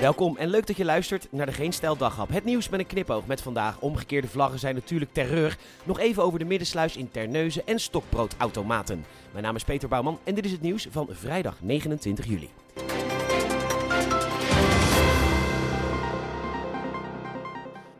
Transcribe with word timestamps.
Welkom 0.00 0.36
en 0.36 0.48
leuk 0.48 0.66
dat 0.66 0.76
je 0.76 0.84
luistert 0.84 1.28
naar 1.30 1.46
de 1.46 1.52
Geen 1.52 1.72
Stijl 1.72 1.96
Daghap. 1.96 2.28
Het 2.28 2.44
nieuws 2.44 2.68
met 2.68 2.80
een 2.80 2.86
knipoog 2.86 3.26
met 3.26 3.42
vandaag. 3.42 3.80
Omgekeerde 3.80 4.28
vlaggen 4.28 4.58
zijn 4.58 4.74
natuurlijk 4.74 5.12
terreur. 5.12 5.58
Nog 5.84 5.98
even 5.98 6.22
over 6.22 6.38
de 6.38 6.44
middensluis 6.44 6.96
in 6.96 7.10
Terneuzen 7.10 7.66
en 7.66 7.78
stokbroodautomaten. 7.78 9.04
Mijn 9.32 9.44
naam 9.44 9.56
is 9.56 9.64
Peter 9.64 9.88
Bouwman 9.88 10.18
en 10.24 10.34
dit 10.34 10.44
is 10.44 10.52
het 10.52 10.60
nieuws 10.60 10.86
van 10.90 11.08
vrijdag 11.10 11.56
29 11.60 12.24
juli. 12.24 12.48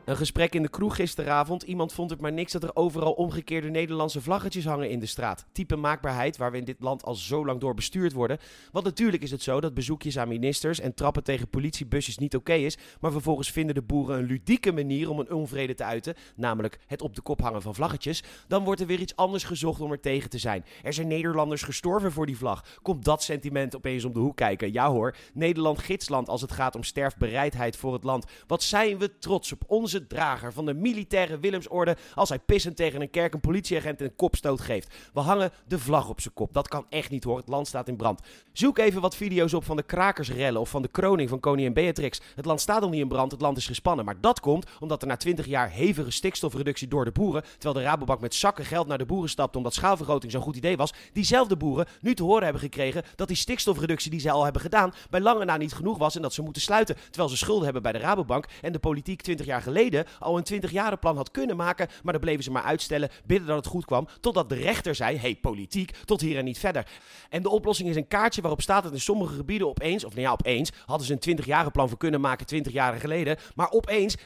Een 0.05 0.17
gesprek 0.17 0.55
in 0.55 0.61
de 0.61 0.69
kroeg 0.69 0.95
gisteravond. 0.95 1.63
Iemand 1.63 1.93
vond 1.93 2.09
het 2.09 2.21
maar 2.21 2.33
niks 2.33 2.51
dat 2.51 2.63
er 2.63 2.75
overal 2.75 3.11
omgekeerde 3.11 3.69
Nederlandse 3.69 4.21
vlaggetjes 4.21 4.65
hangen 4.65 4.89
in 4.89 4.99
de 4.99 5.05
straat. 5.05 5.45
Type 5.51 5.75
maakbaarheid 5.75 6.37
waar 6.37 6.51
we 6.51 6.57
in 6.57 6.63
dit 6.63 6.79
land 6.79 7.03
al 7.03 7.15
zo 7.15 7.45
lang 7.45 7.59
door 7.59 7.73
bestuurd 7.73 8.13
worden. 8.13 8.37
Want 8.71 8.85
natuurlijk 8.85 9.23
is 9.23 9.31
het 9.31 9.41
zo 9.41 9.61
dat 9.61 9.73
bezoekjes 9.73 10.17
aan 10.17 10.27
ministers 10.27 10.79
en 10.79 10.93
trappen 10.93 11.23
tegen 11.23 11.49
politiebusjes 11.49 12.17
niet 12.17 12.35
oké 12.35 12.53
is. 12.53 12.77
Maar 12.99 13.11
vervolgens 13.11 13.51
vinden 13.51 13.75
de 13.75 13.81
boeren 13.81 14.17
een 14.17 14.25
ludieke 14.25 14.71
manier 14.71 15.09
om 15.09 15.19
een 15.19 15.31
onvrede 15.31 15.73
te 15.73 15.83
uiten. 15.83 16.15
Namelijk 16.35 16.79
het 16.87 17.01
op 17.01 17.15
de 17.15 17.21
kop 17.21 17.41
hangen 17.41 17.61
van 17.61 17.75
vlaggetjes. 17.75 18.23
Dan 18.47 18.63
wordt 18.63 18.81
er 18.81 18.87
weer 18.87 18.99
iets 18.99 19.15
anders 19.15 19.43
gezocht 19.43 19.81
om 19.81 19.91
er 19.91 19.99
tegen 19.99 20.29
te 20.29 20.37
zijn. 20.37 20.65
Er 20.83 20.93
zijn 20.93 21.07
Nederlanders 21.07 21.63
gestorven 21.63 22.11
voor 22.11 22.25
die 22.25 22.37
vlag. 22.37 22.65
Komt 22.81 23.05
dat 23.05 23.23
sentiment 23.23 23.75
opeens 23.75 24.03
om 24.03 24.13
de 24.13 24.19
hoek 24.19 24.35
kijken? 24.35 24.73
Ja 24.73 24.91
hoor, 24.91 25.15
Nederland 25.33 25.79
gidsland 25.79 26.29
als 26.29 26.41
het 26.41 26.51
gaat 26.51 26.75
om 26.75 26.83
sterfbereidheid 26.83 27.75
voor 27.75 27.93
het 27.93 28.03
land. 28.03 28.25
Wat 28.47 28.63
zijn 28.63 28.97
we 28.97 29.17
trots 29.17 29.51
op 29.51 29.63
onze 29.93 30.07
drager 30.07 30.53
van 30.53 30.65
de 30.65 30.73
militaire 30.73 31.39
Willemsorde 31.39 31.97
als 32.15 32.29
hij 32.29 32.39
pissend 32.39 32.75
tegen 32.75 33.01
een 33.01 33.09
kerk 33.09 33.33
een 33.33 33.39
politieagent 33.39 34.01
een 34.01 34.15
kopstoot 34.15 34.61
geeft. 34.61 34.95
We 35.13 35.19
hangen 35.19 35.51
de 35.67 35.79
vlag 35.79 36.09
op 36.09 36.21
zijn 36.21 36.33
kop. 36.33 36.53
Dat 36.53 36.67
kan 36.67 36.85
echt 36.89 37.09
niet 37.09 37.23
hoor. 37.23 37.37
Het 37.37 37.47
land 37.47 37.67
staat 37.67 37.87
in 37.87 37.95
brand. 37.95 38.21
Zoek 38.53 38.77
even 38.77 39.01
wat 39.01 39.15
video's 39.15 39.53
op 39.53 39.63
van 39.65 39.75
de 39.75 39.83
krakersrellen 39.83 40.61
of 40.61 40.69
van 40.69 40.81
de 40.81 40.87
kroning 40.87 41.29
van 41.29 41.39
koningin 41.39 41.73
Beatrix. 41.73 42.21
Het 42.35 42.45
land 42.45 42.61
staat 42.61 42.81
al 42.81 42.89
niet 42.89 43.01
in 43.01 43.07
brand, 43.07 43.31
het 43.31 43.41
land 43.41 43.57
is 43.57 43.67
gespannen. 43.67 44.05
Maar 44.05 44.21
dat 44.21 44.39
komt 44.39 44.65
omdat 44.79 45.01
er 45.01 45.07
na 45.07 45.17
20 45.17 45.45
jaar 45.45 45.69
hevige 45.69 46.11
stikstofreductie 46.11 46.87
door 46.87 47.05
de 47.05 47.11
boeren, 47.11 47.43
terwijl 47.43 47.73
de 47.73 47.81
Rabobank 47.81 48.21
met 48.21 48.35
zakken 48.35 48.65
geld 48.65 48.87
naar 48.87 48.97
de 48.97 49.05
boeren 49.05 49.29
stapte 49.29 49.57
omdat 49.57 49.73
schaalvergroting 49.73 50.31
zo'n 50.31 50.41
goed 50.41 50.55
idee 50.55 50.77
was, 50.77 50.93
diezelfde 51.13 51.57
boeren 51.57 51.87
nu 52.01 52.13
te 52.13 52.23
horen 52.23 52.43
hebben 52.43 52.61
gekregen 52.61 53.03
dat 53.15 53.27
die 53.27 53.37
stikstofreductie 53.37 54.11
die 54.11 54.19
ze 54.19 54.31
al 54.31 54.43
hebben 54.43 54.61
gedaan 54.61 54.93
bij 55.09 55.19
lange 55.19 55.45
na 55.45 55.57
niet 55.57 55.73
genoeg 55.73 55.97
was 55.97 56.15
en 56.15 56.21
dat 56.21 56.33
ze 56.33 56.41
moeten 56.41 56.61
sluiten. 56.61 56.95
Terwijl 56.95 57.29
ze 57.29 57.37
schulden 57.37 57.63
hebben 57.63 57.81
bij 57.81 57.91
de 57.91 57.97
Rabobank 57.97 58.45
en 58.61 58.71
de 58.71 58.79
politiek 58.79 59.21
20 59.21 59.45
jaar 59.45 59.61
geleden 59.61 59.80
al 60.19 60.37
een 60.37 60.43
20 60.43 60.99
plan 60.99 61.15
had 61.15 61.31
kunnen 61.31 61.55
maken, 61.55 61.87
maar 62.03 62.13
dan 62.13 62.21
bleven 62.21 62.43
ze 62.43 62.51
maar 62.51 62.63
uitstellen, 62.63 63.09
bidden 63.25 63.47
dat 63.47 63.57
het 63.57 63.65
goed 63.65 63.85
kwam, 63.85 64.07
totdat 64.19 64.49
de 64.49 64.55
rechter 64.55 64.95
zei, 64.95 65.17
hey 65.17 65.35
politiek, 65.35 65.91
tot 66.05 66.21
hier 66.21 66.37
en 66.37 66.45
niet 66.45 66.59
verder. 66.59 66.87
En 67.29 67.41
de 67.41 67.49
oplossing 67.49 67.89
is 67.89 67.95
een 67.95 68.07
kaartje 68.07 68.41
waarop 68.41 68.61
staat 68.61 68.83
dat 68.83 68.91
in 68.91 68.99
sommige 68.99 69.35
gebieden 69.35 69.67
opeens, 69.67 70.03
of 70.03 70.11
nou 70.11 70.25
ja, 70.25 70.31
opeens, 70.31 70.71
hadden 70.85 71.07
ze 71.07 71.13
een 71.13 71.19
20 71.19 71.71
plan 71.71 71.89
voor 71.89 71.97
kunnen 71.97 72.21
maken 72.21 72.45
20 72.45 72.73
jaar 72.73 72.99
geleden, 72.99 73.37
maar 73.55 73.71
opeens 73.71 74.17
90% 74.17 74.23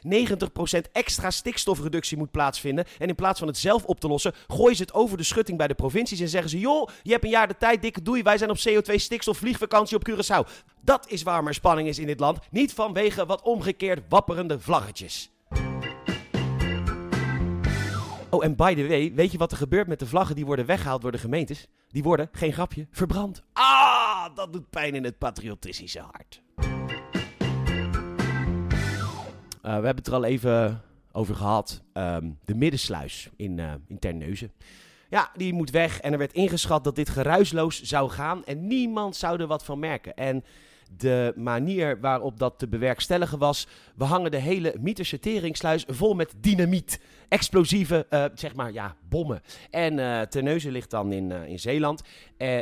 extra 0.91 1.31
stikstofreductie 1.31 2.17
moet 2.17 2.31
plaatsvinden. 2.31 2.85
En 2.97 3.07
in 3.07 3.15
plaats 3.15 3.39
van 3.39 3.47
het 3.47 3.57
zelf 3.57 3.83
op 3.83 3.99
te 3.99 4.07
lossen, 4.07 4.33
gooien 4.47 4.75
ze 4.75 4.81
het 4.81 4.93
over 4.93 5.17
de 5.17 5.23
schutting 5.23 5.57
bij 5.57 5.67
de 5.67 5.73
provincies 5.73 6.19
en 6.19 6.29
zeggen 6.29 6.49
ze, 6.49 6.59
joh, 6.59 6.89
je 7.03 7.11
hebt 7.11 7.23
een 7.23 7.29
jaar 7.29 7.47
de 7.47 7.57
tijd, 7.57 7.81
dikke 7.81 8.01
doei, 8.01 8.23
wij 8.23 8.37
zijn 8.37 8.49
op 8.49 8.57
CO2 8.69 8.95
stikstof 8.95 9.37
vliegvakantie 9.37 9.97
op 9.97 10.09
Curaçao. 10.09 10.73
Dat 10.85 11.09
is 11.09 11.23
waar 11.23 11.43
maar 11.43 11.53
spanning 11.53 11.87
is 11.87 11.99
in 11.99 12.07
dit 12.07 12.19
land, 12.19 12.39
niet 12.51 12.73
vanwege 12.73 13.25
wat 13.25 13.41
omgekeerd 13.41 14.03
wapperende 14.09 14.59
vlaggetjes. 14.59 15.31
Oh, 18.29 18.43
en 18.43 18.55
by 18.55 18.75
the 18.75 18.87
way, 18.87 19.13
weet 19.13 19.31
je 19.31 19.37
wat 19.37 19.51
er 19.51 19.57
gebeurt 19.57 19.87
met 19.87 19.99
de 19.99 20.05
vlaggen 20.05 20.35
die 20.35 20.45
worden 20.45 20.65
weggehaald 20.65 21.01
door 21.01 21.11
de 21.11 21.17
gemeentes? 21.17 21.67
Die 21.87 22.03
worden, 22.03 22.29
geen 22.31 22.53
grapje, 22.53 22.87
verbrand. 22.91 23.43
Ah, 23.53 24.25
dat 24.35 24.53
doet 24.53 24.69
pijn 24.69 24.95
in 24.95 25.03
het 25.03 25.17
patriotistische 25.17 25.99
hart. 25.99 26.41
Uh, 26.57 26.65
we 29.61 29.69
hebben 29.69 29.95
het 29.95 30.07
er 30.07 30.13
al 30.13 30.23
even 30.23 30.81
over 31.11 31.35
gehad. 31.35 31.83
Um, 31.93 32.39
de 32.43 32.55
middensluis 32.55 33.29
in, 33.35 33.57
uh, 33.57 33.73
in 33.87 33.99
Terneuzen. 33.99 34.51
Ja, 35.09 35.31
die 35.35 35.53
moet 35.53 35.69
weg. 35.69 35.99
En 35.99 36.11
er 36.11 36.17
werd 36.17 36.33
ingeschat 36.33 36.83
dat 36.83 36.95
dit 36.95 37.09
geruisloos 37.09 37.81
zou 37.81 38.09
gaan. 38.09 38.43
En 38.43 38.67
niemand 38.67 39.15
zou 39.15 39.39
er 39.39 39.47
wat 39.47 39.65
van 39.65 39.79
merken. 39.79 40.15
En 40.15 40.43
de 40.97 41.33
manier 41.35 41.99
waarop 41.99 42.39
dat 42.39 42.59
te 42.59 42.67
bewerkstelligen 42.67 43.37
was. 43.37 43.67
We 43.95 44.03
hangen 44.03 44.31
de 44.31 44.37
hele 44.37 44.75
mythische 44.79 45.19
teringsluis 45.19 45.85
vol 45.87 46.13
met 46.13 46.33
dynamiet. 46.37 46.99
Explosieve, 47.27 48.05
uh, 48.09 48.25
zeg 48.33 48.55
maar, 48.55 48.71
ja, 48.71 48.95
bommen. 49.09 49.41
En 49.69 49.97
uh, 49.97 50.21
Terneuzen 50.21 50.71
ligt 50.71 50.89
dan 50.89 51.11
in, 51.11 51.29
uh, 51.29 51.47
in 51.47 51.59
Zeeland. 51.59 52.01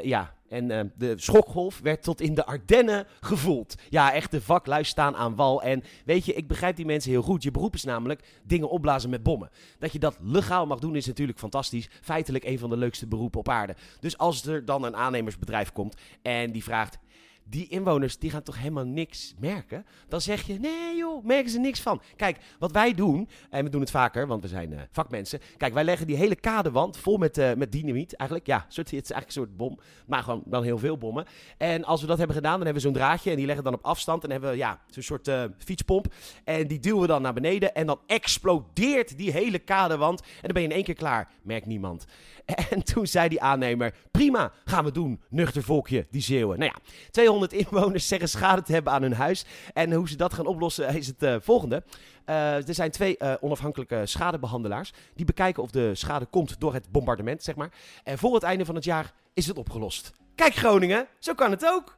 ja, 0.03 0.33
en 0.49 0.93
de 0.97 1.13
schokgolf 1.15 1.79
werd 1.79 2.03
tot 2.03 2.21
in 2.21 2.33
de 2.33 2.45
Ardennen 2.45 3.07
gevoeld. 3.19 3.75
Ja, 3.89 4.13
echt, 4.13 4.31
de 4.31 4.41
vaklui 4.41 4.83
staan 4.83 5.15
aan 5.15 5.35
wal. 5.35 5.63
En 5.63 5.83
weet 6.05 6.25
je, 6.25 6.33
ik 6.33 6.47
begrijp 6.47 6.75
die 6.75 6.85
mensen 6.85 7.11
heel 7.11 7.21
goed. 7.21 7.43
Je 7.43 7.51
beroep 7.51 7.73
is 7.73 7.83
namelijk 7.83 8.23
dingen 8.43 8.69
opblazen 8.69 9.09
met 9.09 9.23
bommen. 9.23 9.49
Dat 9.79 9.91
je 9.91 9.99
dat 9.99 10.17
legaal 10.21 10.65
mag 10.65 10.79
doen 10.79 10.95
is 10.95 11.05
natuurlijk 11.05 11.39
fantastisch. 11.39 11.89
Feitelijk 12.01 12.43
een 12.43 12.59
van 12.59 12.69
de 12.69 12.77
leukste 12.77 13.07
beroepen 13.07 13.39
op 13.39 13.49
aarde. 13.49 13.75
Dus 13.99 14.17
als 14.17 14.45
er 14.45 14.65
dan 14.65 14.83
een 14.83 14.95
aannemersbedrijf 14.95 15.71
komt 15.71 15.95
en 16.21 16.51
die 16.51 16.63
vraagt 16.63 16.97
die 17.43 17.67
inwoners 17.67 18.17
die 18.17 18.29
gaan 18.29 18.43
toch 18.43 18.57
helemaal 18.57 18.85
niks 18.85 19.33
merken? 19.39 19.85
Dan 20.07 20.21
zeg 20.21 20.41
je, 20.41 20.59
nee 20.59 20.95
joh, 20.95 21.23
merken 21.23 21.51
ze 21.51 21.59
niks 21.59 21.79
van. 21.79 22.01
Kijk, 22.15 22.37
wat 22.59 22.71
wij 22.71 22.93
doen, 22.93 23.29
en 23.49 23.63
we 23.63 23.69
doen 23.69 23.81
het 23.81 23.91
vaker, 23.91 24.27
want 24.27 24.41
we 24.41 24.47
zijn 24.47 24.71
uh, 24.71 24.79
vakmensen. 24.91 25.39
Kijk, 25.57 25.73
wij 25.73 25.83
leggen 25.83 26.07
die 26.07 26.15
hele 26.15 26.35
kadewand 26.35 26.97
vol 26.97 27.17
met, 27.17 27.37
uh, 27.37 27.53
met 27.53 27.71
dynamiet. 27.71 28.15
Eigenlijk, 28.15 28.47
ja, 28.47 28.65
soort, 28.69 28.91
het 28.91 29.03
is 29.03 29.11
eigenlijk 29.11 29.25
een 29.25 29.31
soort 29.31 29.57
bom, 29.57 29.79
maar 30.07 30.23
gewoon 30.23 30.43
dan 30.45 30.63
heel 30.63 30.77
veel 30.77 30.97
bommen. 30.97 31.25
En 31.57 31.83
als 31.83 32.01
we 32.01 32.07
dat 32.07 32.17
hebben 32.17 32.35
gedaan, 32.35 32.55
dan 32.57 32.65
hebben 32.65 32.81
we 32.81 32.87
zo'n 32.87 32.97
draadje 32.97 33.29
en 33.29 33.35
die 33.35 33.45
leggen 33.45 33.63
dan 33.63 33.73
op 33.73 33.85
afstand. 33.85 34.23
En 34.23 34.31
hebben 34.31 34.49
we 34.49 34.57
ja, 34.57 34.81
zo'n 34.87 35.03
soort 35.03 35.27
uh, 35.27 35.43
fietspomp. 35.57 36.13
En 36.43 36.67
die 36.67 36.79
duwen 36.79 37.01
we 37.01 37.07
dan 37.07 37.21
naar 37.21 37.33
beneden 37.33 37.73
en 37.75 37.85
dan 37.85 37.99
explodeert 38.07 39.17
die 39.17 39.31
hele 39.31 39.59
kadewand. 39.59 40.21
En 40.21 40.27
dan 40.41 40.53
ben 40.53 40.61
je 40.61 40.67
in 40.67 40.75
één 40.75 40.83
keer 40.83 40.93
klaar. 40.93 41.29
Merkt 41.41 41.65
niemand. 41.65 42.05
En 42.69 42.83
toen 42.83 43.07
zei 43.07 43.29
die 43.29 43.41
aannemer, 43.41 43.95
prima, 44.11 44.51
gaan 44.65 44.83
we 44.83 44.91
doen, 44.91 45.21
nuchter 45.29 45.63
volkje, 45.63 46.07
die 46.09 46.21
zeeuwen. 46.21 46.59
Nou 46.59 46.71
ja, 46.73 46.91
200 47.11 47.32
inwoners 47.41 48.07
zeggen 48.07 48.29
schade 48.29 48.61
te 48.61 48.73
hebben 48.73 48.93
aan 48.93 49.01
hun 49.01 49.13
huis. 49.13 49.45
En 49.73 49.91
hoe 49.93 50.09
ze 50.09 50.15
dat 50.15 50.33
gaan 50.33 50.45
oplossen 50.45 50.95
is 50.95 51.07
het 51.07 51.23
uh, 51.23 51.35
volgende. 51.39 51.83
Uh, 52.25 52.67
er 52.67 52.73
zijn 52.73 52.91
twee 52.91 53.15
uh, 53.19 53.33
onafhankelijke 53.39 54.01
schadebehandelaars. 54.05 54.93
Die 55.15 55.25
bekijken 55.25 55.63
of 55.63 55.71
de 55.71 55.95
schade 55.95 56.25
komt 56.25 56.59
door 56.59 56.73
het 56.73 56.91
bombardement, 56.91 57.43
zeg 57.43 57.55
maar. 57.55 57.71
En 58.03 58.17
voor 58.17 58.33
het 58.33 58.43
einde 58.43 58.65
van 58.65 58.75
het 58.75 58.83
jaar 58.83 59.13
is 59.33 59.47
het 59.47 59.57
opgelost. 59.57 60.11
Kijk 60.35 60.55
Groningen, 60.55 61.07
zo 61.19 61.33
kan 61.33 61.51
het 61.51 61.65
ook. 61.65 61.97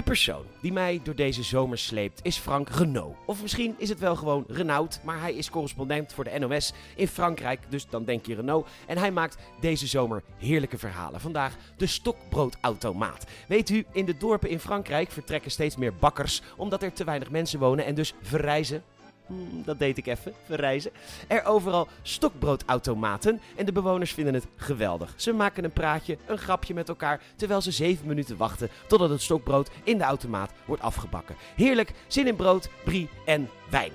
De 0.00 0.06
persoon 0.06 0.44
die 0.60 0.72
mij 0.72 1.00
door 1.02 1.14
deze 1.14 1.42
zomer 1.42 1.78
sleept 1.78 2.20
is 2.22 2.36
Frank 2.36 2.68
Renault. 2.68 3.16
Of 3.26 3.42
misschien 3.42 3.74
is 3.78 3.88
het 3.88 3.98
wel 3.98 4.16
gewoon 4.16 4.44
Renault, 4.48 5.00
maar 5.04 5.20
hij 5.20 5.34
is 5.34 5.50
correspondent 5.50 6.12
voor 6.12 6.24
de 6.24 6.38
NOS 6.38 6.72
in 6.96 7.08
Frankrijk, 7.08 7.60
dus 7.68 7.88
dan 7.88 8.04
denk 8.04 8.26
je 8.26 8.34
Renault. 8.34 8.68
En 8.86 8.98
hij 8.98 9.10
maakt 9.10 9.36
deze 9.60 9.86
zomer 9.86 10.22
heerlijke 10.38 10.78
verhalen. 10.78 11.20
Vandaag 11.20 11.56
de 11.76 11.86
stokbroodautomaat. 11.86 13.26
Weet 13.48 13.70
u, 13.70 13.86
in 13.92 14.04
de 14.04 14.16
dorpen 14.16 14.50
in 14.50 14.60
Frankrijk 14.60 15.10
vertrekken 15.10 15.50
steeds 15.50 15.76
meer 15.76 15.94
bakkers 15.94 16.42
omdat 16.56 16.82
er 16.82 16.92
te 16.92 17.04
weinig 17.04 17.30
mensen 17.30 17.58
wonen 17.58 17.84
en 17.84 17.94
dus 17.94 18.14
verrijzen 18.22 18.82
Hmm, 19.30 19.62
dat 19.64 19.78
deed 19.78 19.98
ik 19.98 20.06
even, 20.06 20.32
verreizen. 20.44 20.90
Er 21.28 21.44
overal 21.44 21.88
stokbroodautomaten 22.02 23.40
en 23.56 23.66
de 23.66 23.72
bewoners 23.72 24.12
vinden 24.12 24.34
het 24.34 24.46
geweldig. 24.56 25.12
Ze 25.16 25.32
maken 25.32 25.64
een 25.64 25.72
praatje, 25.72 26.18
een 26.26 26.38
grapje 26.38 26.74
met 26.74 26.88
elkaar, 26.88 27.22
terwijl 27.36 27.60
ze 27.60 27.70
zeven 27.70 28.06
minuten 28.06 28.36
wachten 28.36 28.68
totdat 28.88 29.10
het 29.10 29.22
stokbrood 29.22 29.70
in 29.84 29.98
de 29.98 30.04
automaat 30.04 30.52
wordt 30.64 30.82
afgebakken. 30.82 31.36
Heerlijk, 31.56 31.92
zin 32.06 32.26
in 32.26 32.36
brood, 32.36 32.68
brie 32.84 33.08
en 33.24 33.48
wijn. 33.70 33.92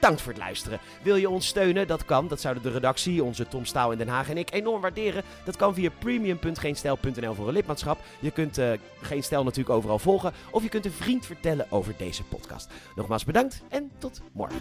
Bedankt 0.00 0.20
voor 0.20 0.32
het 0.32 0.40
luisteren. 0.40 0.78
Wil 1.02 1.16
je 1.16 1.28
ons 1.28 1.46
steunen? 1.46 1.86
Dat 1.86 2.04
kan. 2.04 2.28
Dat 2.28 2.40
zouden 2.40 2.62
de 2.62 2.70
redactie, 2.70 3.24
onze 3.24 3.48
Tom 3.48 3.64
Staal 3.64 3.92
in 3.92 3.98
Den 3.98 4.08
Haag 4.08 4.30
en 4.30 4.36
ik 4.36 4.52
enorm 4.52 4.80
waarderen. 4.80 5.22
Dat 5.44 5.56
kan 5.56 5.74
via 5.74 5.90
premium.geenstijl.nl 5.98 7.34
voor 7.34 7.48
een 7.48 7.54
lidmaatschap. 7.54 7.98
Je 8.18 8.30
kunt 8.30 8.58
uh, 8.58 8.70
Geen 9.00 9.22
Stijl 9.22 9.44
natuurlijk 9.44 9.76
overal 9.76 9.98
volgen. 9.98 10.32
Of 10.50 10.62
je 10.62 10.68
kunt 10.68 10.84
een 10.84 10.92
vriend 10.92 11.26
vertellen 11.26 11.66
over 11.70 11.94
deze 11.96 12.24
podcast. 12.24 12.70
Nogmaals 12.96 13.24
bedankt 13.24 13.62
en 13.68 13.90
tot 13.98 14.20
morgen. 14.32 14.60